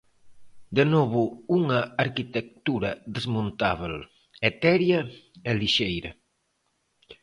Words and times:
De 0.77 0.83
novo 0.93 1.21
unha 1.59 1.79
arquitectura 2.05 2.91
desmontábel, 3.15 3.95
etérea 4.49 4.99
e 5.49 5.51
lixeira. 5.61 6.11